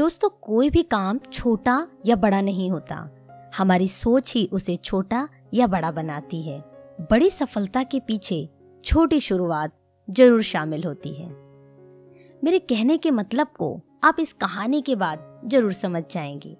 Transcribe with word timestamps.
दोस्तों, 0.00 0.28
कोई 0.42 0.70
भी 0.70 0.82
काम 0.82 1.18
छोटा 1.32 1.88
या 2.06 2.16
बड़ा 2.16 2.40
नहीं 2.40 2.70
होता। 2.70 2.96
हमारी 3.56 3.88
सोच 3.88 4.34
ही 4.34 4.48
उसे 4.52 4.76
छोटा 4.76 5.28
या 5.54 5.66
बड़ा 5.66 5.90
बनाती 5.90 6.42
है। 6.42 6.58
बड़ी 7.10 7.30
सफलता 7.30 7.82
के 7.82 8.00
पीछे 8.00 8.48
छोटी 8.84 9.20
शुरुआत 9.20 9.72
ज़रूर 10.10 10.42
शामिल 10.42 10.84
होती 10.84 11.14
है। 11.14 11.28
मेरे 12.44 12.58
कहने 12.58 12.96
के 12.98 13.10
मतलब 13.10 13.46
को 13.58 13.80
आप 14.04 14.20
इस 14.20 14.32
कहानी 14.32 14.80
के 14.80 14.96
बाद 14.96 15.42
ज़रूर 15.46 15.72
समझ 15.72 16.02
जाएँगे। 16.10 16.56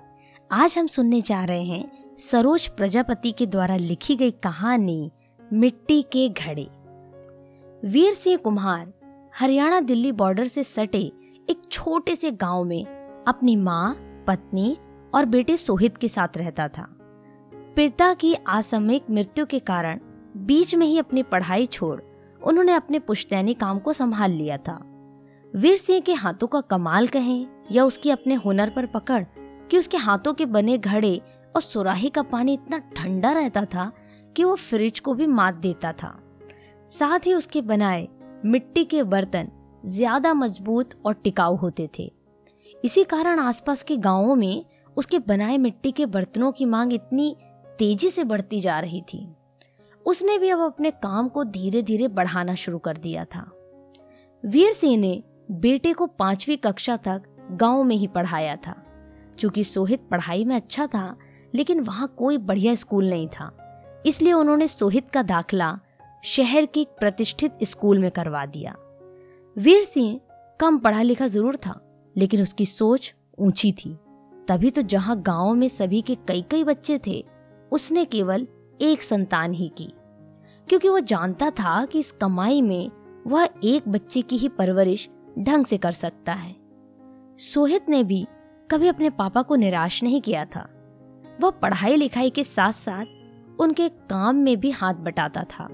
आज 0.52 0.78
हम 0.78 0.86
सुनने 0.86 1.20
जा 1.20 1.44
रहे 1.44 1.64
हैं 1.64 2.16
सरोज 2.18 2.68
प्रजापति 2.68 3.32
के 3.32 3.46
द्वारा 3.46 3.76
लिखी 3.76 4.16
गई 4.16 4.30
कहानी, 4.30 5.10
मिट्टी 5.52 6.02
के 6.02 6.28
घड़े। 6.28 6.68
वीर 7.88 8.12
सिंह 8.12 8.36
कुम्हार, 8.36 8.92
हरियाणा 9.38 9.80
दिल्ली 9.80 10.12
बॉर्डर 10.12 10.44
से 10.44 10.64
सटे 10.64 11.12
एक 11.50 11.62
छोटे 11.72 12.16
से 12.16 12.30
गाँव 12.30 12.64
में 12.64 12.99
अपनी 13.30 13.54
माँ, 13.56 13.94
पत्नी 14.26 14.76
और 15.14 15.24
बेटे 15.24 15.56
सोहित 15.56 15.96
के 15.96 16.08
साथ 16.08 16.36
रहता 16.36 16.66
था। 16.68 16.86
पिता 17.76 18.12
की 18.14 18.34
आसामयिक 18.34 19.10
मृत्यु 19.10 19.46
के 19.46 19.58
कारण 19.58 20.00
बीच 20.36 20.74
में 20.74 20.86
ही 20.86 20.98
अपनी 20.98 21.22
पढ़ाई 21.22 21.66
छोड़ 21.66 22.00
उन्होंने 22.40 22.72
अपने 22.72 22.98
पुश्तैनी 22.98 23.54
काम 23.54 23.78
को 23.78 23.92
संभाल 23.92 24.30
लिया 24.30 24.56
था। 24.58 24.78
वीर 25.54 25.76
सिंह 25.76 26.00
के 26.00 26.14
हाथों 26.14 26.46
का 26.46 26.60
कमाल 26.60 27.08
कहें 27.08 27.46
या 27.72 27.84
उसकी 27.84 28.10
अपने 28.10 28.34
हुनर 28.34 28.70
पर 28.70 28.86
पकड़ 28.86 29.22
कि 29.70 29.78
उसके 29.78 29.96
हाथों 29.96 30.32
के 30.34 30.46
बने 30.46 30.78
घड़े 30.78 31.16
और 31.56 31.62
सुराही 31.62 32.08
का 32.08 32.22
पानी 32.22 32.54
इतना 32.54 32.78
ठंडा 32.96 33.32
रहता 33.32 33.64
था 33.64 33.90
कि 34.36 34.44
वो 34.44 34.54
फ्रिज 34.54 35.00
को 35.00 35.14
भी 35.14 35.26
मात 35.26 35.54
देता 35.56 35.92
था। 35.92 36.16
साथ 36.90 37.26
ही 37.26 37.34
उसके 37.34 37.60
बनाए 37.62 38.08
मिट्टी 38.44 38.84
के 38.84 39.02
बर्तन 39.04 39.50
ज़्यादा 39.86 40.34
मज़बूत 40.34 41.00
और 41.06 41.14
टिकाऊ 41.14 41.56
होते 41.56 41.88
थे। 41.98 42.12
इसी 42.84 43.04
कारण 43.04 43.38
आसपास 43.38 43.82
के 43.82 43.96
गाँवों 43.96 44.34
में 44.34 44.64
उसके 44.96 45.18
बनाए 45.18 45.58
मिट्टी 45.58 45.92
के 45.92 46.06
बर्तनों 46.06 46.52
की 46.52 46.64
मांग 46.64 46.92
इतनी 46.92 47.36
तेज़ी 47.78 48.10
से 48.10 48.24
बढ़ती 48.24 48.60
जा 48.60 48.80
रही 48.80 49.02
थी। 49.02 49.34
उसने 50.06 50.38
भी 50.38 50.48
अब 50.48 50.60
अपने 50.60 50.90
काम 50.90 51.28
को 51.28 51.44
धीरे 51.44 51.82
धीरे 51.82 52.08
बढ़ाना 52.08 52.54
शुरू 52.54 52.78
कर 52.78 52.96
दिया 52.96 53.24
था। 53.24 53.50
वीर 54.44 54.72
सिंह 54.72 54.96
ने 54.96 55.22
बेटे 55.50 55.92
को 55.92 56.06
पांचवी 56.06 56.56
कक्षा 56.56 56.96
तक 56.96 57.22
गाँव 57.50 57.84
में 57.84 57.96
ही 57.96 58.06
पढ़ाया 58.06 58.56
था। 58.56 58.74
क्योंकि 59.38 59.64
सोहित 59.64 60.00
पढ़ाई 60.10 60.44
में 60.44 60.56
अच्छा 60.56 60.86
था, 60.86 61.16
लेकिन 61.54 61.80
वहाँ 61.80 62.14
कोई 62.18 62.38
बढ़िया 62.38 62.74
स्कूल 62.74 63.10
नहीं 63.10 63.28
था। 63.28 63.56
इसलिए 64.06 64.32
उन्होंने 64.32 64.68
सोहित 64.68 65.10
का 65.10 65.22
दाखला 65.22 65.78
शहर 66.24 66.66
के 66.66 66.80
एक 66.80 66.88
प्रतिष्ठित 66.88 67.52
स्कूल 67.62 67.98
में 67.98 68.10
करवा 68.10 68.46
दिया। 68.46 68.76
वीर 69.58 69.82
सिंह 69.82 70.20
कम 70.60 70.78
पढ़ा 70.78 71.02
लिखा 71.02 71.26
ज़रूर 71.26 71.56
था। 71.56 71.89
लेकिन 72.16 72.42
उसकी 72.42 72.66
सोच 72.66 73.14
ऊँची 73.38 73.72
थी। 73.72 73.98
तभी 74.48 74.70
तो 74.70 74.82
जहाँ 74.82 75.22
गाँव 75.22 75.54
में 75.54 75.68
सभी 75.68 76.02
के 76.02 76.14
कई 76.14 76.42
कई 76.42 76.64
बच्चे 76.64 77.00
थे, 77.06 77.26
उसने 77.72 78.04
केवल 78.04 78.46
एक 78.80 79.02
संतान 79.02 79.52
ही 79.52 79.72
की। 79.78 79.92
क्योंकि 80.68 80.88
वो 80.88 81.00
जानता 81.00 81.50
था 81.50 81.86
कि 81.86 81.98
इस 81.98 82.12
कमाई 82.12 82.62
में 82.62 82.90
वह 83.26 83.48
एक 83.64 83.88
बच्चे 83.88 84.22
की 84.22 84.36
ही 84.36 84.48
परवरिश 84.48 85.10
ढंग 85.38 85.64
से 85.64 85.78
कर 85.78 85.92
सकता 85.92 86.32
है। 86.32 86.56
सोहित 87.38 87.88
ने 87.88 88.04
भी 88.04 88.26
कभी 88.70 88.88
अपने 88.88 89.10
पापा 89.10 89.42
को 89.42 89.56
निराश 89.56 90.02
नहीं 90.02 90.20
किया 90.20 90.44
था। 90.44 90.68
वह 91.40 91.50
पढ़ाई 91.50 91.96
लिखाई 91.96 92.30
के 92.30 92.44
साथ 92.44 92.72
साथ 92.72 93.04
उनके 93.60 93.88
काम 93.88 94.36
में 94.36 94.60
भी 94.60 94.70
हाथ 94.70 94.94
बटाता 94.94 95.42
था। 95.42 95.68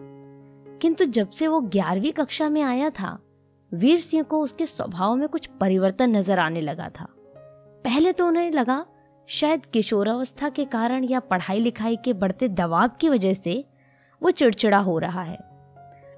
किंतु 0.82 1.04
जब 1.04 1.30
से 1.30 1.48
वो 1.48 1.60
ग्यारहवीं 1.60 2.12
कक्षा 2.12 2.48
में 2.48 2.62
आया 2.62 2.90
था 2.90 3.18
वीर 3.74 4.00
सिंह 4.00 4.22
को 4.22 4.40
उसके 4.40 4.66
स्वभाव 4.66 5.14
में 5.14 5.28
कुछ 5.28 5.46
परिवर्तन 5.46 6.16
नज़र 6.16 6.38
आने 6.38 6.60
लगा 6.60 6.88
था। 6.88 7.06
पहले 7.84 8.12
तो 8.12 8.26
उन्हें 8.26 8.50
लगा, 8.50 8.86
शायद 9.26 9.66
किशोरावस्था 9.66 10.48
के 10.48 10.64
कारण 10.64 11.04
या 11.04 11.20
पढ़ाई 11.20 11.60
लिखाई 11.60 11.96
के 11.96 12.12
बढ़ते 12.12 12.48
दबाव 12.48 12.88
की 12.88 13.08
वजह 13.08 13.32
से 13.32 13.64
वो 14.22 14.30
चिड़चिड़ा 14.30 14.78
हो 14.78 14.98
रहा 14.98 15.22
है। 15.22 15.38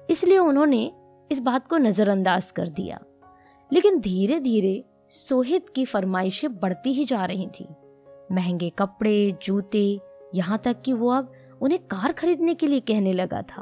इसलिए 0.09 0.37
उन्होंने 0.37 0.91
इस 1.31 1.39
बात 1.39 1.67
को 1.67 1.77
नज़रअंदाज 1.77 2.51
कर 2.51 2.67
दिया। 2.67 2.99
लेकिन 3.73 3.99
धीरे 3.99 4.39
धीरे 4.39 4.85
सोहित 5.09 5.65
की 5.69 5.85
फरमाइशें 5.85 6.59
बढ़ती 6.59 6.93
ही 6.93 7.05
जा 7.05 7.25
रही 7.25 7.47
थी। 7.47 7.67
महँगे 8.31 8.69
कपड़े, 8.69 9.37
जूते, 9.43 9.99
यहाँ 10.35 10.57
तक 10.57 10.81
कि 10.81 10.93
वो 10.93 11.09
अब 11.09 11.31
उन्हें 11.61 11.79
कार 11.79 12.11
खरीदने 12.11 12.53
के 12.53 12.67
लिए 12.67 12.79
कहने 12.79 13.13
लगा 13.13 13.41
था। 13.41 13.61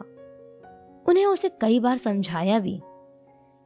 उन्हें 1.10 1.26
उसे 1.26 1.50
कई 1.62 1.80
बार 1.80 1.98
समझाया 1.98 2.60
भी 2.60 2.82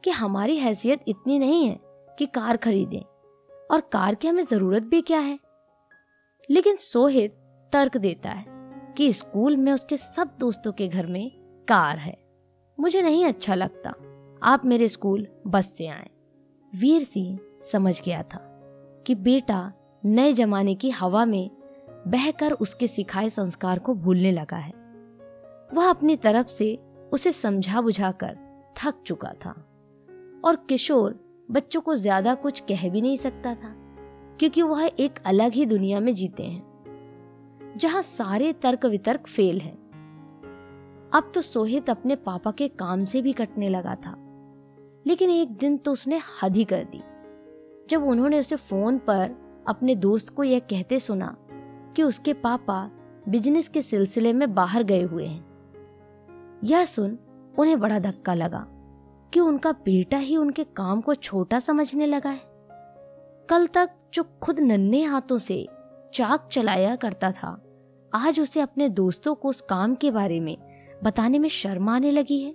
कि 0.04 0.10
हमारी 0.10 0.56
हैसियत 0.56 1.00
इतनी 1.08 1.38
नहीं 1.38 1.66
है 1.66 1.80
कि 2.18 2.26
कार 2.26 2.56
खरीदें। 2.56 3.02
और 3.70 3.80
कार 3.80 4.14
की 4.14 4.28
हमें 4.28 4.42
ज़रूरत 4.42 4.82
भी 4.82 5.02
क्या 5.02 5.20
है? 5.20 5.38
लेकिन 6.50 6.76
सोहित 6.76 7.32
तर्क 7.72 7.96
देता 7.96 8.30
है 8.30 8.46
कि 8.96 9.12
स्कूल 9.12 9.56
में 9.56 9.72
उसके 9.72 9.96
सब 9.96 10.36
दोस्तों 10.40 10.72
के 10.72 10.88
घर 10.88 11.06
में 11.06 11.30
कार 11.68 11.98
है। 11.98 12.18
मुझे 12.80 13.02
नहीं 13.02 13.24
अच्छा 13.24 13.54
लगता। 13.54 13.94
आप 14.42 14.64
मेरे 14.64 14.88
स्कूल 14.88 15.28
बस 15.46 15.66
से 15.66 15.86
आए। 15.86 16.10
वीर 16.76 17.02
सिंह 17.02 17.38
समझ 17.72 18.02
गया 18.04 18.22
था 18.22 18.38
कि 19.06 19.14
बेटा 19.14 19.72
नए 20.04 20.32
जमाने 20.32 20.74
की 20.74 20.90
हवा 20.90 21.24
में 21.24 21.50
बहकर 22.06 22.52
उसके 22.52 22.86
सिखाए 22.86 23.28
संस्कार 23.28 23.78
को 23.78 23.94
भूलने 23.94 24.32
लगा 24.32 24.56
है। 24.56 24.72
वह 25.74 25.90
अपनी 25.90 26.16
तरफ़ 26.16 26.46
से 26.46 26.78
उसे 27.12 27.32
समझा 27.32 27.80
बुझाकर 27.80 28.38
थक 28.76 28.94
चुका 29.06 29.32
था। 29.32 29.68
और 30.44 30.56
किशोर 30.68 31.18
बच्चों 31.48 31.80
को 31.80 31.94
ज़्यादा 31.94 32.34
कुछ 32.34 32.60
कह 32.60 32.88
भी 32.88 33.00
नहीं 33.00 33.16
सकता 33.16 33.54
था, 33.54 33.74
क्योंकि 34.40 34.62
वह 34.62 34.90
एक 35.00 35.18
अलग 35.26 35.52
ही 35.52 35.66
दुनिया 35.66 36.00
में 36.00 36.12
जीते 36.14 36.42
हैं, 36.42 37.74
जहाँ 37.76 38.02
सारे 38.02 38.52
तर्क 38.52 38.86
वितर्क 38.86 39.26
फेल 39.26 39.60
हैं। 39.60 39.76
अब 41.12 41.30
तो 41.34 41.40
सोहित 41.40 41.90
अपने 41.90 42.16
पापा 42.16 42.50
के 42.50 42.68
काम 42.68 43.04
से 43.04 43.22
भी 43.22 43.32
कटने 43.32 43.68
लगा 43.68 43.94
था, 43.96 44.14
लेकिन 45.06 45.30
एक 45.30 45.56
दिन 45.56 45.76
तो 45.76 45.92
उसने 45.92 46.20
हद 46.42 46.56
ही 46.56 46.64
कर 46.64 46.84
दी 46.84 47.02
जब 47.90 48.04
उन्होंने 48.04 48.38
उसे 48.38 48.56
फ़ोन 48.56 48.98
पर 48.98 49.36
अपने 49.68 49.94
दोस्त 49.96 50.28
को 50.28 50.44
यह 50.44 50.58
कहते 50.70 50.98
सुना 50.98 51.36
कि 51.96 52.02
उसके 52.02 52.32
पापा 52.32 52.90
बिज़नेस 53.28 53.68
के 53.68 53.82
सिलसिले 53.82 54.32
में 54.32 54.54
बाहर 54.54 54.82
गए 54.82 55.02
हुए 55.02 55.26
हैं, 55.26 55.44
यह 56.64 56.84
सुन 56.84 57.18
उन्हें 57.58 57.78
बड़ा 57.80 57.98
धक्का 57.98 58.34
लगा 58.34 58.66
कि 59.32 59.40
उनका 59.40 59.72
बेटा 59.84 60.18
ही 60.18 60.36
उनके 60.36 60.64
काम 60.76 61.00
को 61.00 61.14
छोटा 61.14 61.58
समझने 61.58 62.06
लगा 62.06 62.30
है। 62.30 62.42
कल 63.48 63.66
तक 63.66 63.90
जो 64.14 64.22
खुद 64.42 64.60
नन्हे 64.60 65.02
हाथों 65.04 65.38
से 65.38 65.66
चाक 66.14 66.48
चलाया 66.52 66.94
करता 66.96 67.30
था, 67.32 67.50
आज 68.12 68.40
उसे 68.40 68.60
अपने 68.60 68.88
दोस्तों 68.88 69.34
को 69.34 69.48
उस 69.48 69.60
काम 69.60 69.94
के 69.94 70.10
बारे 70.10 70.40
में 70.40 70.56
बताने 71.04 71.38
में 71.38 71.48
शर्म 71.48 71.88
आने 71.88 72.10
लगी 72.10 72.40
है। 72.40 72.50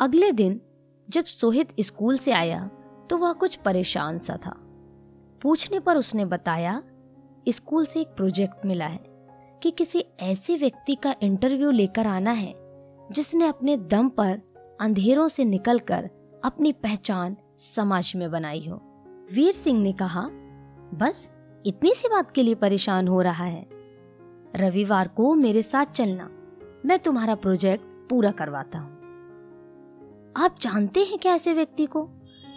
अगले 0.00 0.30
दिन 0.32 0.60
जब 1.08 1.24
सोहित 1.24 1.74
स्कूल 1.80 2.18
से 2.18 2.32
आया 2.32 2.70
तो 3.10 3.16
वह 3.16 3.32
कुछ 3.32 3.56
परेशान 3.56 4.18
सा 4.18 4.36
था। 4.36 4.54
पूछने 5.42 5.80
पर 5.80 5.96
उसने 5.96 6.24
बताया, 6.24 6.82
स्कूल 7.48 7.86
से 7.86 8.00
एक 8.00 8.08
प्रोजेक्ट 8.08 8.64
मिला 8.66 8.86
है 8.86 9.00
कि 9.62 9.70
किसी 9.70 10.04
ऐसे 10.20 10.56
व्यक्ति 10.56 10.94
का 10.94 11.14
इंटरव्यू 11.22 11.70
लेकर 11.70 12.06
आना 12.06 12.30
है, 12.30 12.54
जिसने 13.12 13.46
अपने 13.46 13.76
दम 13.76 14.08
पर 14.08 14.40
अंधेरों 14.82 15.28
से 15.28 15.44
निकलकर 15.44 16.10
अपनी 16.44 16.72
पहचान 16.72 17.36
समाज 17.58 18.12
में 18.16 18.30
बनाई 18.30 18.66
हो। 18.68 18.80
वीर 19.32 19.52
सिंह 19.52 19.80
ने 19.80 19.92
कहा, 19.92 20.28
बस, 20.94 21.30
इतनी 21.66 21.94
सी 21.94 22.08
बात 22.08 22.30
के 22.30 22.42
लिए 22.42 22.54
परेशान 22.54 23.08
हो 23.08 23.22
रहा 23.22 23.44
है। 23.44 23.66
रविवार 24.56 25.08
को 25.08 25.34
मेरे 25.34 25.62
साथ 25.62 25.84
चलना, 25.84 26.30
मैं 26.86 26.98
तुम्हारा 26.98 27.34
प्रोजेक्ट 27.34 27.84
पूरा 28.10 28.30
करवाता 28.30 28.78
हूँ। 28.78 28.92
आप 30.36 30.56
जानते 30.60 31.04
हैं 31.04 31.18
क्या 31.18 31.34
ऐसे 31.34 31.52
व्यक्ति 31.52 31.86
को? 31.86 32.08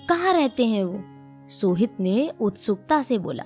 कहाँ 0.10 0.34
रहते 0.34 0.66
हैं 0.66 0.84
वो? 0.84 1.04
सोहित 1.50 2.00
ने 2.00 2.32
उत्सुकता 2.42 3.02
से 3.02 3.18
बोला। 3.18 3.44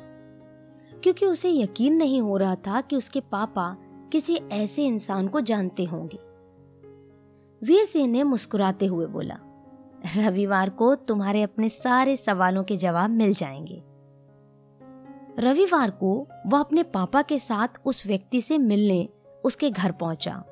क्योंकि 1.04 1.26
उसे 1.26 1.52
यकीन 1.52 1.96
नहीं 1.96 2.22
हो 2.22 2.38
रहा 2.38 2.56
था 2.56 2.82
कि 2.82 2.96
उसके 2.96 3.20
पापा 3.20 3.78
किसी 4.12 4.36
ऐसे 4.36 4.86
इंसान 4.86 5.28
को 5.28 5.42
जानते 5.42 5.86
होंगे। 5.86 6.29
वीर 7.64 7.86
सिंह 7.86 8.08
ने 8.08 8.24
मुस्कुराते 8.24 8.86
हुए 8.86 9.06
बोला, 9.06 9.38
रविवार 10.18 10.70
को 10.70 10.96
तुम्हारे 10.96 11.42
अपने 11.42 11.70
सारे 11.70 12.16
सवालों 12.16 12.64
के 12.64 12.78
जवाब 12.78 13.10
मिल 13.10 13.34
जाएँगे। 13.34 13.84
रविवार 15.40 15.90
को 15.90 16.28
वह 16.48 16.60
अपने 16.60 16.84
पापा 16.84 17.22
के 17.22 17.40
साथ 17.40 17.68
उस 17.86 18.06
व्यक्ति 18.06 18.42
से 18.42 18.58
मिलने 18.58 19.10
उसके 19.46 19.70
घर 19.70 19.92
पहुँचा। 19.92 20.44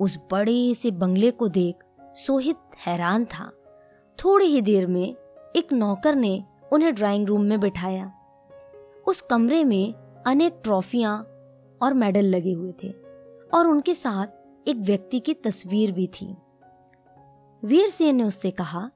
उस 0.00 0.18
बड़े 0.30 0.74
से 0.74 0.90
बंगले 0.90 1.30
को 1.30 1.48
देख 1.48 1.74
सोहित 2.02 2.56
हैरान 2.86 3.24
था। 3.24 3.52
थोड़ी 4.24 4.46
ही 4.46 4.60
देर 4.60 4.86
में 4.86 5.16
एक 5.56 5.72
नौकर 5.72 6.14
ने 6.14 6.44
उन्हें 6.72 6.94
ड्राइंग 6.94 7.26
रूम 7.26 7.40
में 7.40 7.60
बिठाया। 7.60 8.12
उस 9.06 9.20
कमरे 9.20 9.64
में 9.64 9.94
अनेक 10.26 10.60
ट्रॉफियाँ 10.62 11.18
और 11.82 11.94
मेडल 11.94 12.24
लगे 12.24 12.52
हुए 12.52 12.72
थे 12.82 12.88
और 13.54 13.66
उनके 13.66 13.94
साथ 13.94 14.26
एक 14.68 14.76
व्यक्ति 14.76 15.20
की 15.20 15.34
तस्वीर 15.34 15.92
भी 15.92 16.06
थी। 16.06 16.36
वीर 17.64 17.88
सिंह 17.88 18.12
ने 18.12 18.24
उससे 18.24 18.50
कहा, 18.50 18.90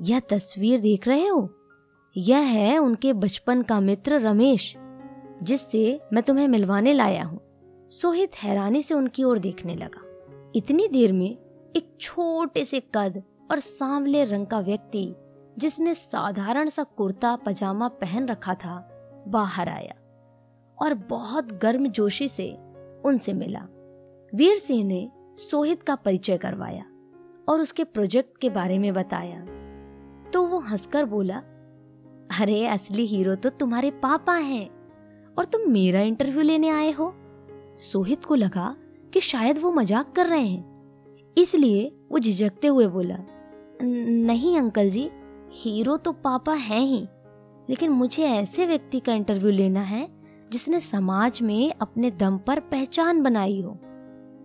यह 0.00 0.20
तस्वीर 0.20 0.80
देख 0.80 1.08
रहे 1.08 1.26
हो? 1.26 1.50
यह 2.16 2.38
है 2.38 2.78
उनके 2.78 3.12
बचपन 3.12 3.62
का 3.62 3.80
मित्र 3.80 4.20
रमेश, 4.20 4.76
जिससे 5.42 6.00
मैं 6.12 6.22
तुम्हें 6.22 6.48
मिलवाने 6.48 6.92
लाया 6.92 7.24
हूँ। 7.24 7.40
सोहित 7.90 8.36
हैरानी 8.36 8.82
से 8.82 8.94
उनकी 8.94 9.24
ओर 9.24 9.38
देखने 9.38 9.74
लगा। 9.74 10.02
इतनी 10.56 10.88
देर 10.88 11.12
में 11.12 11.30
एक 11.76 11.96
छोटे 12.00 12.64
से 12.64 12.80
कद 12.94 13.22
और 13.50 13.60
सांवले 13.60 14.24
रंग 14.24 14.46
का 14.46 14.60
व्यक्ति, 14.60 15.14
जिसने 15.58 15.94
साधारण 15.94 16.68
सा 16.68 16.82
कुर्ता, 16.82 17.36
पजामा 17.36 17.88
पहन 17.88 18.26
रखा 18.26 18.54
था, 18.54 18.90
बाहर 19.28 19.68
आया 19.68 19.94
और 20.78 20.94
बहुत 20.94 21.52
गर्म 21.52 21.86
जोशी 21.86 22.28
से 22.28 22.56
उनसे 23.04 23.32
मिला। 23.32 23.66
वीर 24.34 24.56
सिंह 24.56 24.84
ने 24.84 25.10
सोहित 25.36 25.82
का 25.82 25.94
परिचय 25.94 26.36
करवाया 26.36 26.84
और 27.48 27.60
उसके 27.60 27.84
प्रोजेक्ट 27.84 28.38
के 28.38 28.50
बारे 28.50 28.78
में 28.78 28.94
बताया। 28.94 29.40
तो 30.30 30.46
वो 30.46 30.58
हंसकर 30.58 31.04
बोला, 31.04 31.36
अरे, 32.40 32.66
असली 32.66 33.06
हीरो 33.06 33.34
तो 33.34 33.48
तुम्हारे 33.48 33.90
पापा 33.90 34.34
हैं 34.34 34.70
और 35.38 35.44
तुम 35.44 35.70
मेरा 35.70 36.00
इंटरव्यू 36.00 36.42
लेने 36.42 36.68
आए 36.68 36.90
हो। 36.90 37.14
सोहित 37.76 38.24
को 38.24 38.34
लगा 38.34 38.76
कि 39.12 39.20
शायद 39.20 39.58
वो 39.58 39.72
मज़ाक 39.72 40.12
कर 40.16 40.26
रहे 40.26 40.46
हैं। 40.46 41.16
इसलिए 41.38 41.96
वो 42.12 42.18
झिझकते 42.18 42.66
हुए 42.66 42.86
बोला 42.86 43.18
नहीं 43.82 44.58
अंकल 44.58 44.90
जी, 44.90 45.10
हीरो 45.52 45.96
तो 45.96 46.12
पापा 46.12 46.54
हैं 46.54 46.80
ही, 46.80 47.06
लेकिन 47.70 47.90
मुझे 47.90 48.24
ऐसे 48.24 48.66
व्यक्ति 48.66 49.00
का 49.00 49.14
इंटरव्यू 49.14 49.50
लेना 49.50 49.80
है 49.80 50.08
जिसने 50.52 50.80
समाज 50.80 51.42
में 51.42 51.74
अपने 51.80 52.10
दम 52.10 52.38
पर 52.38 52.60
पहचान 52.60 53.22
बनाई 53.22 53.60
हो। 53.62 53.78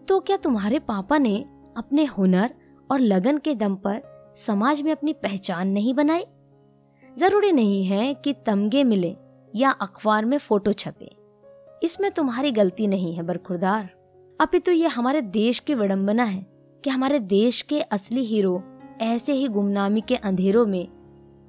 तो 0.09 0.19
क्या 0.19 0.37
तुम्हारे 0.37 0.79
पापा 0.79 1.17
ने 1.17 1.45
अपने 1.77 2.05
हुनर 2.05 2.53
और 2.91 2.99
लगन 2.99 3.37
के 3.37 3.55
दम 3.55 3.75
पर 3.75 4.01
समाज 4.37 4.81
में 4.81 4.91
अपनी 4.91 5.13
पहचान 5.13 5.67
नहीं 5.67 5.93
बनाई? 5.93 6.25
ज़रूरी 7.17 7.51
नहीं 7.51 7.85
है 7.85 8.13
कि 8.13 8.33
तमगे 8.33 8.83
मिले 8.83 9.15
या 9.55 9.69
अखबार 9.71 10.25
में 10.25 10.37
फ़ोटो 10.37 10.73
छपे। 10.73 11.15
इसमें 11.83 12.11
तुम्हारी 12.11 12.51
गलती 12.51 12.87
नहीं 12.87 13.15
है 13.15 13.23
बरखुरदार। 13.23 13.89
अभी 14.39 14.59
तो 14.59 14.71
ये 14.71 14.87
हमारे 14.87 15.21
देश 15.21 15.59
की 15.59 15.73
विडंबना 15.73 16.23
है 16.23 16.45
कि 16.83 16.89
हमारे 16.89 17.19
देश 17.19 17.61
के 17.61 17.81
असली 17.81 18.25
हीरो 18.25 18.63
ऐसे 19.01 19.33
ही 19.33 19.47
गुमनामी 19.47 20.01
के 20.01 20.15
अंधेरों 20.15 20.65
में 20.65 20.87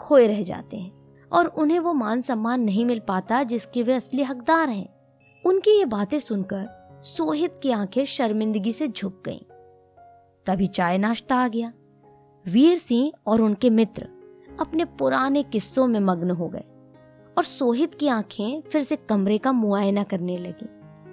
खोए 0.00 0.26
रह 0.26 0.42
जाते 0.42 0.76
हैं 0.76 0.92
और 1.32 1.46
उन्हें 1.46 1.78
वो 1.78 1.92
मान 1.92 2.22
सम्मान 2.22 2.60
नहीं 2.60 2.84
मिल 2.84 3.00
पाता 3.08 3.42
जिसके 3.42 3.82
वे 3.82 3.94
असली 3.94 4.22
हकदार 4.22 4.68
हैं। 4.68 4.88
उनकी 5.44 5.78
ये 5.78 5.84
बातें 5.84 6.18
सुनकर 6.18 6.79
सोहित 7.02 7.60
की 7.62 7.70
आँखें 7.70 8.04
शर्मिंदगी 8.04 8.72
से 8.72 8.88
झुक 8.88 9.22
गईं। 9.26 9.38
तभी 10.46 10.66
चाय 10.66 10.98
नाश्ता 10.98 11.36
आ 11.36 11.48
गया। 11.48 11.72
वीर 12.46 12.78
सिंह 12.78 13.12
और 13.26 13.40
उनके 13.40 13.70
मित्र 13.70 14.08
अपने 14.60 14.84
पुराने 14.84 15.42
किस्सों 15.42 15.86
में 15.86 16.00
मग्न 16.00 16.30
हो 16.30 16.48
गए 16.48 16.64
और 17.38 17.44
सोहित 17.44 17.94
की 17.94 18.08
आँखें 18.08 18.60
फिर 18.60 18.82
से 18.82 18.96
कमरे 18.96 19.38
का 19.38 19.52
मुआयना 19.52 20.02
करने 20.02 20.38
लगी। 20.38 20.66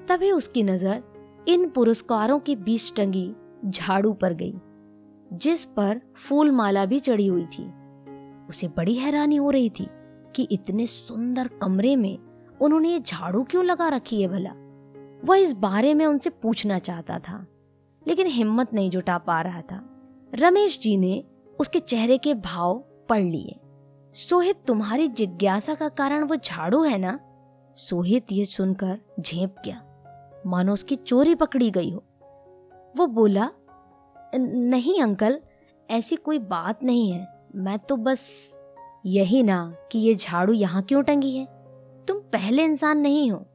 तभी 0.08 0.32
उसकी 0.32 0.64
नज़र 0.64 1.04
इन 1.48 1.70
पुरस्कारों 1.70 2.40
के 2.40 2.56
बीच 2.56 2.94
टंगी 2.98 3.36
झाड़ू 3.66 4.14
पर 4.14 4.34
गई, 4.34 4.54
जिस 5.34 5.66
पर 5.66 6.02
फूल 6.28 6.52
माला 6.52 6.86
भी 6.86 7.00
चढ़ी 7.00 7.28
हुई 7.28 7.46
थी। 7.46 7.72
उसे 8.50 8.68
बड़ी 8.68 8.94
हैरानी 8.94 9.36
हो 9.36 9.50
रही 9.50 9.70
थी 9.70 9.88
कि 10.36 10.48
इतने 10.52 10.86
सुंदर 10.86 11.48
कमरे 11.48 11.96
में 11.96 12.18
उन्होंने 12.62 12.90
ये 12.90 13.00
झाड़ू 13.00 13.44
क्यों 13.44 13.66
लगा 13.66 13.90
रखी 13.90 14.22
है 14.22 14.28
भला? 14.28 14.67
वह 15.28 15.38
इस 15.38 15.54
बारे 15.54 15.94
में 15.94 16.06
उनसे 16.06 16.30
पूछना 16.30 16.80
चाहता 16.80 17.20
था, 17.20 17.46
लेकिन 18.08 18.28
हिम्मत 18.28 18.74
नहीं 18.74 18.90
जुटा 18.90 19.18
पा 19.18 19.42
रहा 19.42 19.62
था। 19.62 19.82
रमेश 20.34 20.80
जी 20.80 20.98
ने 20.98 21.24
उसके 21.60 21.80
चेहरे 21.80 22.18
के 22.18 22.34
भाव 22.34 22.84
पढ़ 23.10 23.24
लिए। 23.24 23.60
सोहित, 24.16 24.56
तुम्हारी 24.68 25.08
जिज्ञासा 25.08 25.74
का 25.74 25.90
कारण 25.90 26.24
वो 26.24 26.36
झाड़ू 26.36 26.84
है 26.84 26.98
ना? 26.98 27.20
सोहित 27.76 28.32
ये 28.32 28.46
सुनकर 28.46 29.00
झेप 29.20 29.56
गया। 29.66 29.84
मानो 30.46 30.74
उसकी 30.74 30.96
चोरी 30.96 31.36
पकड़ी 31.36 31.70
गई 31.72 31.92
हो। 31.92 32.04
वो 32.98 33.08
बोला 33.08 33.50
नहीं 34.36 35.02
अंकल, 35.02 35.40
ऐसी 35.90 36.16
कोई 36.16 36.40
बात 36.40 36.84
नहीं 36.84 37.12
है। 37.12 37.28
मैं 37.56 37.78
तो 37.80 37.96
बस 37.98 38.22
यही 39.06 39.44
ना 39.44 39.76
कि 39.92 40.00
ये 40.00 40.16
झाड़ू 40.16 40.54
यहाँ 40.54 40.84
क्यों 40.84 41.04
टंगी 41.04 41.36
है? 41.38 41.46
तुम 42.08 42.20
पहले 42.20 42.64
इंसान 42.64 42.98
नहीं 42.98 43.32
हो। 43.32 43.46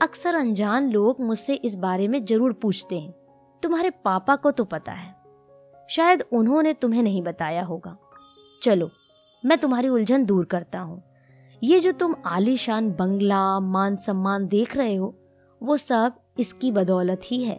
अक्सर 0.00 0.34
अनजान 0.34 0.90
लोग 0.90 1.20
मुझसे 1.20 1.54
इस 1.54 1.76
बारे 1.76 2.08
में 2.08 2.24
ज़रूर 2.24 2.52
पूछते 2.52 3.00
हैं। 3.00 3.14
तुम्हारे 3.62 3.90
पापा 3.90 4.36
को 4.36 4.50
तो 4.50 4.64
पता 4.64 4.92
है। 4.92 5.16
शायद 5.90 6.24
उन्होंने 6.32 6.72
तुम्हें 6.72 7.02
नहीं 7.02 7.22
बताया 7.22 7.62
होगा। 7.62 7.96
चलो, 8.62 8.90
मैं 9.44 9.58
तुम्हारी 9.58 9.88
उलझन 9.88 10.24
दूर 10.24 10.44
करता 10.44 10.80
हूँ। 10.80 11.02
ये 11.62 11.80
जो 11.80 11.92
तुम 11.92 12.14
आलीशान 12.26 12.90
बंगला 12.90 13.60
मान 13.60 13.96
सम्मान 13.96 14.46
देख 14.46 14.76
रहे 14.76 14.94
हो, 14.94 15.14
वो 15.62 15.76
सब 15.76 16.12
इसकी 16.38 16.72
बदौलत 16.72 17.20
ही 17.24 17.44
है। 17.44 17.56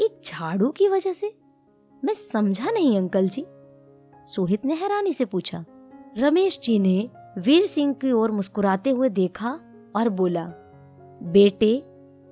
एक 0.00 0.20
झाड़ू 0.24 0.70
की 0.70 0.88
वजह 0.88 1.12
से? 1.12 1.34
मैं 2.04 2.14
समझा 2.14 2.70
नहीं, 2.70 2.98
अंकल 2.98 3.28
जी। 3.28 3.46
सोहित 4.26 4.64
ने 4.64 4.74
हैरानी 4.74 5.12
से 5.12 5.24
पूछा। 5.24 5.64
रमेश 6.18 6.60
जी 6.64 6.78
ने 6.78 7.10
वीर 7.38 7.66
सिंह 7.66 7.94
की 7.94 8.12
ओर 8.12 8.30
मुस्कुराते 8.30 8.90
हुए 8.90 9.08
देखा 9.08 9.60
और 9.96 10.08
बोला 10.08 10.52
बेटे, 11.22 11.84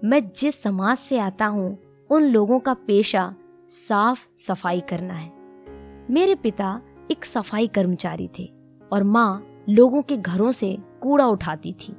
मैं 0.05 0.33
जिस 0.37 0.63
समाज 0.63 0.97
से 0.97 1.19
आता 1.19 1.47
हूँ, 1.47 1.79
उन 2.11 2.23
लोगों 2.23 2.59
का 2.61 2.75
पेशा 2.75 3.35
साफ़ 3.89 4.21
सफ़ाई 4.39 4.81
करना 4.81 5.15
है। 5.15 5.33
मेरे 6.11 6.35
पिता 6.35 6.81
एक 7.11 7.25
सफ़ाई 7.25 7.67
कर्मचारी 7.67 8.31
थे 8.39 8.53
और 8.93 9.03
माँ 9.03 9.47
लोगों 9.69 10.03
के 10.03 10.17
घरों 10.17 10.51
से 10.51 10.79
कूड़ा 11.03 11.27
उठाती 11.27 11.73
थी। 11.73 11.97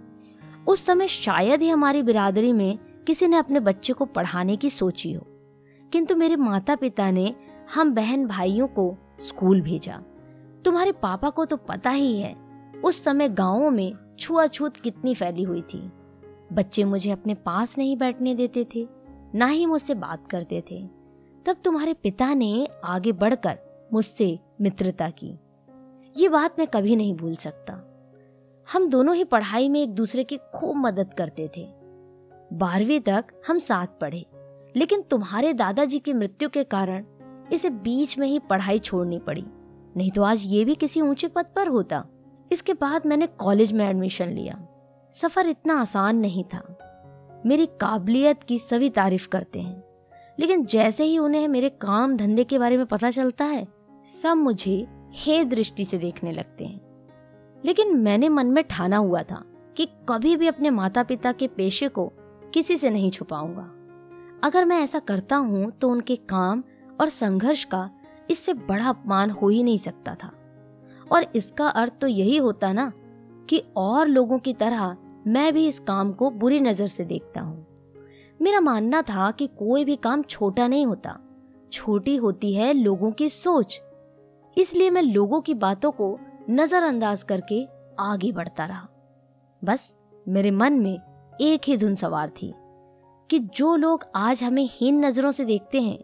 उस 0.68 0.86
समय 0.86 1.08
शायद 1.08 1.62
ही 1.62 1.70
हमारी 1.70 2.04
बिरादरी 2.04 2.54
में 2.54 2.80
किसी 3.08 3.28
ने 3.28 3.38
अपने 3.38 3.60
बच्चे 3.60 3.94
को 3.94 4.06
पढ़ाने 4.06 4.56
की 4.56 4.70
सोची 4.70 5.14
हो। 5.14 5.28
किंतु 5.92 6.16
मेरे 6.16 6.36
माता 6.36 6.76
पिता 6.76 7.12
ने 7.12 7.36
हम 7.76 7.92
बहन 7.92 8.28
भाइयों 8.28 8.68
को 8.68 8.98
स्कूल 9.20 9.62
भेजा। 9.62 10.02
तुम्हारे 10.66 10.92
पापा 10.92 11.30
को 11.30 11.46
तो 11.46 11.58
पता 11.58 11.90
ही 11.90 12.22
है, 12.22 12.36
उस 12.86 13.04
समय 13.04 13.30
गाँवों 13.30 13.72
में 13.72 14.16
छुआछूत 14.20 14.78
कितनी 14.78 15.16
फैली 15.16 15.44
हुई 15.44 15.62
थी। 15.62 15.92
बच्चे 16.54 16.84
मुझे 16.84 17.12
अपने 17.12 17.34
पास 17.36 17.78
नहीं 17.78 17.96
बैठने 17.98 18.34
देते 18.36 18.66
थे, 18.76 18.88
ना 19.36 19.46
ही 19.46 19.66
मुझसे 19.66 19.94
बात 19.94 20.28
करते 20.28 20.64
थे। 20.72 20.84
तब 21.46 21.56
तुम्हारे 21.64 21.94
पिता 21.94 22.34
ने 22.34 22.68
आगे 22.86 23.12
बढ़कर 23.12 23.58
मुझसे 23.94 24.38
मित्रता 24.62 25.10
की। 25.10 25.38
ये 26.16 26.30
बात 26.30 26.60
मैं 26.60 26.68
कभी 26.68 26.96
नहीं 26.96 27.14
भूल 27.14 27.36
सकता। 27.36 27.74
हम 28.68 28.90
दोनों 28.90 29.16
ही 29.16 29.24
पढ़ाई 29.24 29.70
में 29.70 29.82
एक 29.82 29.90
दूसरे 29.90 30.24
की 30.24 30.38
खूब 30.56 30.76
मदद 30.78 31.14
करते 31.14 31.50
थे। 31.58 31.66
बारहवीं 32.54 33.00
तक 33.00 33.26
हम 33.48 33.58
साथ 33.58 34.00
पढ़े, 34.02 34.26
लेकिन 34.76 35.02
तुम्हारे 35.02 35.54
दादाजी 35.54 36.00
की 36.00 36.14
मृत्यु 36.14 36.50
के 36.50 36.64
कारण 36.64 37.06
इसे 37.52 37.70
बीच 37.70 38.18
में 38.18 38.28
ही 38.28 38.40
पढ़ाई 38.40 38.80
छोड़नी 38.80 39.20
पड़ी। 39.20 39.46
नहीं 39.98 40.12
तो 40.12 40.24
आज 40.24 40.44
ये 40.46 40.64
भी 40.66 40.76
किसी 40.76 41.02
ऊँचे 41.02 41.28
पद 41.28 41.46
पर 41.56 41.68
होता। 41.68 42.06
इसके 42.52 42.74
बाद 42.74 43.06
मैंने 43.06 43.28
कॉलेज 43.28 43.72
में 43.74 43.86
एडमिशन 43.86 44.30
लिया। 44.30 44.56
सफ़र 45.14 45.48
इतना 45.48 45.82
आसान 45.82 46.18
नहीं 46.18 46.44
था। 46.44 46.78
मेरी 47.46 47.66
काबिलियत 47.66 48.44
की 48.44 48.60
सभी 48.60 48.90
तारीफ़ 48.90 49.28
करते 49.28 49.62
हैं। 49.62 49.84
लेकिन 50.40 50.66
जैसे 50.66 51.04
ही 51.04 51.18
उन्हें 51.18 51.48
मेरे 51.48 51.70
काम 51.70 52.18
धंधे 52.18 52.44
के 52.44 52.60
बारे 52.60 52.78
में 52.78 52.86
पता 52.86 53.10
चलता 53.10 53.46
है, 53.46 53.68
सब 54.06 54.38
मुझे 54.38 54.88
हे 55.12 55.44
दृष्टि 55.44 55.86
से 55.86 55.98
देखने 55.98 56.32
लगते 56.32 56.66
हैं। 56.66 56.82
लेकिन 57.66 57.98
मैंने 57.98 58.30
मन 58.30 58.48
में 58.48 58.64
ठाना 58.64 58.98
हुआ 58.98 59.24
था 59.24 59.44
कि 59.78 59.86
कभी 60.10 60.36
भी 60.36 60.48
अपने 60.48 60.70
माता 60.70 61.04
पिता 61.04 61.32
के 61.32 61.48
पेशे 61.48 61.88
को 61.88 62.12
किसी 62.54 62.78
से 62.78 62.90
नहीं 62.90 63.12
छुपाऊँगा। 63.12 63.72
अगर 64.44 64.66
मैं 64.66 64.82
ऐसा 64.82 65.00
करता 65.00 65.36
हूँ 65.36 65.72
तो 65.72 65.90
उनके 65.90 66.16
काम 66.16 66.64
और 67.02 67.10
संघर्ष 67.10 67.64
का 67.64 67.90
इससे 68.30 68.54
बड़ा 68.54 68.90
अपमान 68.90 69.30
हो 69.30 69.50
ही 69.50 69.64
नहीं 69.64 69.78
सकता 69.78 70.16
था। 70.16 70.32
और 71.12 71.26
इसका 71.36 71.68
अर्थ 71.68 71.94
तो 72.02 72.08
यही 72.08 72.38
होता 72.38 72.74
ना 72.74 72.92
कि 73.50 73.64
और 73.76 74.08
लोगों 74.08 74.40
की 74.40 74.54
तरह 74.54 74.98
मैं 75.28 75.54
भी 75.54 75.68
इस 75.68 75.80
काम 75.80 76.12
को 76.14 76.30
बुरी 76.32 76.60
नज़र 76.60 76.88
से 76.88 77.06
देखता 77.06 77.42
हूँ। 77.42 77.66
मेरा 78.40 78.60
मानना 78.60 79.02
था 79.02 79.30
कि 79.32 79.48
कोई 79.48 79.86
भी 79.86 79.96
काम 79.96 80.24
छोटा 80.24 80.68
नहीं 80.68 80.86
होता। 80.86 81.18
छोटी 81.72 82.16
होती 82.16 82.54
है 82.54 82.74
लोगों 82.74 83.12
की 83.12 83.30
सोच। 83.30 83.82
इसलिए 84.58 84.90
मैं 84.90 85.02
लोगों 85.02 85.42
की 85.42 85.54
बातों 85.54 85.92
को 85.92 86.18
नजरअंदाज 86.50 87.24
करके 87.24 87.64
आगे 88.00 88.32
बढ़ता 88.32 88.66
रहा। 88.66 88.88
बस 89.62 89.96
मेरे 90.26 90.52
मन 90.52 90.74
में 90.74 90.98
एक 91.42 91.62
ही 91.68 91.78
धुन 91.78 91.96
सवार 91.96 92.30
थी 92.42 92.54
कि 93.30 93.40
जो 93.40 93.76
लोग 93.76 94.06
आज 94.16 94.44
हमें 94.44 94.68
हीन 94.72 95.06
नज़रों 95.06 95.32
से 95.32 95.46
देखते 95.46 95.82
हैं, 95.82 95.98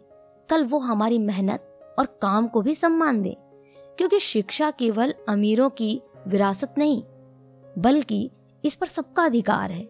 कल 0.49 0.65
वो 0.65 0.79
हमारी 0.79 1.19
मेहनत 1.19 1.95
और 1.99 2.05
काम 2.21 2.47
को 2.47 2.61
भी 2.61 2.75
सम्मान 2.75 3.21
दें, 3.21 3.35
क्योंकि 3.97 4.19
शिक्षा 4.19 4.71
केवल 4.71 5.13
अमीरों 5.29 5.69
की 5.69 6.01
विरासत 6.27 6.75
नहीं, 6.77 7.01
बल्कि 7.77 8.29
इस 8.63 8.75
पर 8.75 8.87
सबका 8.87 9.23
अधिकार 9.23 9.71
है। 9.71 9.83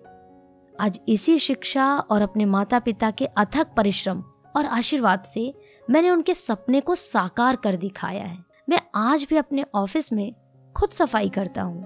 आज 0.75 0.99
इसी 1.09 1.37
शिक्षा 1.39 1.87
और 2.01 2.21
अपने 2.21 2.45
माता 2.45 2.79
पिता 2.79 3.09
के 3.11 3.25
अथक 3.25 3.73
परिश्रम 3.77 4.23
और 4.55 4.65
आशीर्वाद 4.65 5.23
से 5.23 5.53
मैंने 5.87 6.09
उनके 6.09 6.33
सपने 6.33 6.81
को 6.81 6.95
साकार 6.95 7.55
कर 7.55 7.75
दिखाया 7.75 8.23
है। 8.23 8.37
मैं 8.69 8.79
आज 8.95 9.25
भी 9.29 9.37
अपने 9.37 9.65
ऑफ़िस 9.75 10.11
में 10.13 10.33
खुद 10.75 10.89
सफ़ाई 10.89 11.29
करता 11.29 11.61
हूँ 11.61 11.83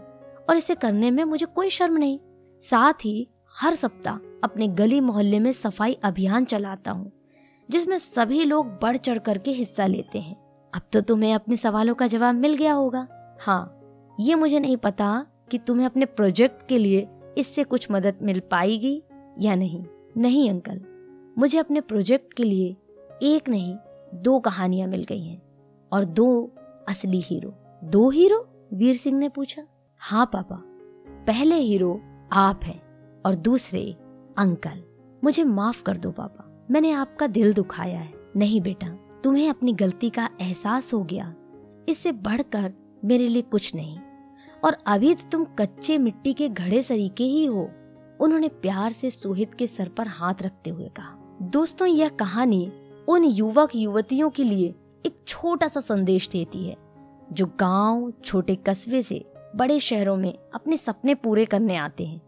और 0.50 0.58
इसे 0.58 0.76
करने 0.76 1.12
में 1.12 1.24
मुझे 1.24 1.46
कोई 1.46 1.70
शर्म 1.70 1.98
नहीं। 1.98 2.20
साथ 2.62 3.06
ही 3.06 3.28
हर 3.56 3.76
सप्ताह 3.76 4.16
अपने 4.44 4.68
गली 4.68 5.00
मोहल्ले 5.02 5.40
में 5.40 5.52
सफ़ाई 5.52 5.98
अभियान 6.04 6.46
चलाता 6.46 6.92
हूँ, 6.92 7.12
जिसमें 7.70 7.98
सभी 7.98 8.44
लोग 8.44 8.78
बढ़ 8.82 8.98
चढ़ 8.98 9.18
करके 9.18 9.52
हिस्सा 9.52 9.86
लेते 9.88 10.20
हैं। 10.20 10.36
अब 10.74 10.82
तो 10.94 11.02
तुम्हें 11.02 11.34
अपने 11.36 11.56
सवालों 11.56 11.96
का 11.96 12.08
जवाब 12.08 12.36
मिल 12.36 12.56
गया 12.56 12.74
होगा। 12.74 13.08
हाँ 13.42 14.16
ये 14.20 14.36
मुझे 14.36 14.60
नहीं 14.60 14.78
पता 14.78 15.26
कि 15.52 15.58
तुम्हें 15.58 15.86
अपने 15.86 16.06
प्रोजेक्ट 16.06 16.68
के 16.68 16.78
लिए 16.78 17.08
इससे 17.38 17.64
कुछ 17.64 17.88
मदद 17.92 18.16
मिल 18.22 18.40
पाएगी 18.40 19.04
या 19.40 19.56
नहीं? 19.56 19.86
नहीं, 20.18 20.50
अंकल। 20.50 20.82
मुझे 21.38 21.58
अपने 21.58 21.82
प्रोजेक्ट 21.82 22.34
के 22.34 22.44
लिए 22.44 22.78
एक 23.24 23.50
नहीं, 23.50 23.78
दो 24.14 24.40
कहानियाँ 24.40 24.88
मिल 24.88 25.04
गई 25.04 25.24
हैं 25.24 25.42
और 25.92 26.06
दो 26.06 26.52
असली 26.90 27.22
हीरो। 27.22 27.56
दो 27.84 28.10
हीरो? 28.10 28.68
वीर 28.74 28.96
सिंह 28.96 29.20
ने 29.20 29.30
पूछा। 29.30 29.68
हाँ 29.98 30.26
पापा। 30.26 30.62
पहले 31.28 31.56
हीरो 31.56 32.02
आप 32.32 32.60
हैं 32.64 32.82
और 33.26 33.36
दूसरे 33.36 33.96
अंकल। 34.38 34.84
मुझे 35.24 35.44
माफ़ 35.44 35.84
कर 35.84 35.98
दो, 35.98 36.12
पापा। 36.12 36.68
मैंने 36.72 36.92
आपका 36.92 37.28
दिल 37.28 37.54
दुखाया 37.54 38.00
है। 38.00 38.14
नहीं, 38.36 38.62
बेटा। 38.62 39.00
तुम्हें 39.24 39.50
अपनी 39.50 39.74
गलती 39.74 40.10
का 40.10 40.30
एहसास 40.42 40.94
हो 40.94 41.04
गया। 41.04 41.36
इससे 41.90 42.12
बढ़कर 42.12 42.74
मेरे 43.06 43.28
लिए 43.28 43.42
कुछ 43.42 43.76
नहीं। 43.76 44.00
और 44.64 44.78
अभी 44.88 45.14
तो 45.16 45.30
तुम 45.32 45.46
कच्चे 45.60 45.98
मिट्टी 45.98 46.34
के 46.34 46.50
घड़े 46.50 46.82
सरीके 46.82 47.24
ही 47.24 47.46
हो। 47.46 47.70
उन्होंने 48.20 48.48
प्यार 48.48 48.92
से 48.92 49.10
सोहित 49.10 49.54
के 49.54 49.68
सर 49.68 49.90
पर 49.90 50.08
हाथ 50.08 50.34
रखते 50.42 50.70
हुए 50.70 50.88
कहा। 50.88 51.40
दोस्तों, 51.42 51.88
यह 51.88 52.10
कहानी 52.10 52.72
उन 53.08 53.24
युवक 53.24 53.70
युवतियों 53.76 54.30
के 54.30 54.44
लिए 54.44 54.76
एक 55.06 55.16
छोटा 55.28 55.68
सा 55.68 55.80
संदेश 55.80 56.30
देती 56.30 56.66
है, 56.66 56.78
जो 57.34 57.46
गाँव, 57.60 58.14
छोटे 58.26 58.56
कस्बे 58.56 59.02
से 59.02 59.26
बड़े 59.56 59.80
शहरों 59.80 60.18
में 60.18 60.38
अपने 60.56 60.78
सपने 60.78 61.16
पूरे 61.16 61.46
करने 61.46 61.76
आते 61.76 62.06
हैं। 62.06 62.22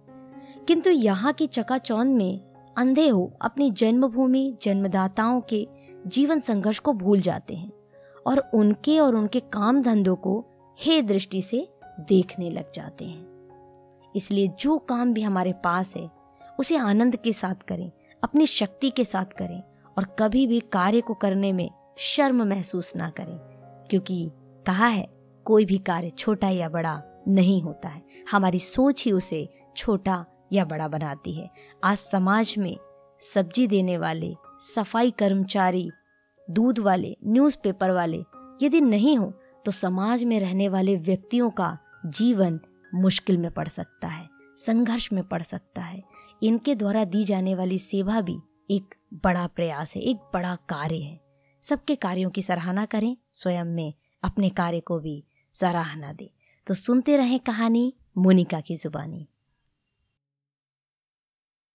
किंतु 0.68 0.90
यहाँ 0.90 1.34
की 1.34 1.48
चकाचौंध 1.48 2.16
में 2.16 2.42
अंधे 2.78 3.08
हो 3.08 3.34
अपनी 3.42 3.72
जन्मभूमि, 3.72 4.58
जन्मदाताओं 4.62 5.42
के 5.42 5.68
जीवन 6.08 6.40
संघर्ष 6.40 6.80
को 6.80 6.94
भूल 6.94 7.22
जाते 7.22 7.56
हैं 7.56 7.72
और 8.28 8.52
उनके 8.54 9.00
और 9.00 9.16
उनके 9.16 9.40
काम 9.40 9.82
धंधों 9.82 10.16
को 10.16 10.46
हे 10.80 11.02
दृष्टि 11.02 11.42
से 11.42 11.68
देखने 12.00 12.50
लग 12.50 12.72
जाते 12.72 13.06
हैं। 13.06 13.36
इसलिए 14.16 14.48
जो 14.60 14.78
काम 14.78 15.14
भी 15.14 15.22
हमारे 15.22 15.54
पास 15.54 15.96
है, 15.96 16.10
उसे 16.60 16.78
आनंद 16.78 17.16
के 17.16 17.34
साथ 17.34 17.56
करें, 17.56 17.92
अपनी 18.24 18.46
शक्ति 18.46 18.90
के 18.90 19.06
साथ 19.06 19.26
करें 19.26 19.64
और 19.98 20.16
कभी 20.20 20.48
भी 20.48 20.60
कार्य 20.60 21.02
को 21.02 21.14
करने 21.14 21.54
में 21.54 21.70
शर्म 21.98 22.44
महसूस 22.44 22.96
ना 22.96 23.10
करें। 23.10 23.38
क्योंकि 23.90 24.32
कहा 24.68 24.88
है, 24.88 25.10
कोई 25.46 25.66
भी 25.66 25.78
कार्य 25.78 26.10
छोटा 26.10 26.50
या 26.50 26.70
बड़ा 26.70 27.04
नहीं 27.28 27.62
होता 27.62 27.90
है। 27.90 28.04
हमारी 28.32 28.60
सोच 28.60 29.06
ही 29.06 29.12
उसे 29.12 29.50
छोटा 29.78 30.26
या 30.54 30.66
बड़ा 30.66 30.88
बनाती 30.88 31.34
है। 31.34 31.50
आज 31.84 31.98
समाज 31.98 32.56
में 32.58 32.78
सब्ज़ी 33.34 33.68
देने 33.68 33.98
वाले, 33.98 34.36
सफ़ाई 34.62 35.12
कर्मचारी, 35.12 35.92
दूध 36.50 36.80
वाले 36.80 37.18
न्यूज़पेपर 37.24 37.92
वाले 37.92 38.24
यदि 38.62 38.82
नहीं 38.82 39.18
हो 39.18 39.34
तो 39.66 39.72
समाज 39.72 40.24
में 40.24 40.40
रहने 40.40 40.70
वाले 40.70 40.96
व्यक्तियों 40.96 41.50
का 41.50 41.78
जीवन 42.06 42.60
मुश्किल 42.96 43.38
में 43.38 43.52
पड़ 43.52 43.68
सकता 43.68 44.08
है, 44.08 44.30
संघर्ष 44.58 45.10
में 45.14 45.24
पड़ 45.24 45.42
सकता 45.42 45.82
है। 45.82 46.04
इनके 46.44 46.76
द्वारा 46.76 47.04
दी 47.04 47.26
जाने 47.26 47.56
वाली 47.56 47.78
सेवा 47.78 48.22
भी 48.22 48.38
एक 48.72 48.96
बड़ा 49.14 49.48
प्रयास 49.48 49.96
है, 49.96 50.02
एक 50.02 50.18
बड़ा 50.18 50.56
कार्य 50.56 50.98
है। 50.98 51.22
सबके 51.62 51.96
कार्यों 51.96 52.30
की 52.30 52.42
सराहना 52.42 52.86
करें, 52.86 53.18
स्वयं 53.34 53.66
में 53.66 53.94
अपने 54.24 54.50
कार्य 54.50 54.80
को 54.80 55.00
भी 55.00 55.24
सराहना 55.54 56.14
दें। 56.14 56.30
तो 56.68 56.74
सुनते 56.74 57.18
रहें 57.18 57.40
कहानी 57.40 57.94
मोनिका 58.18 58.62
की 58.62 58.76
जुबानी। 58.76 59.28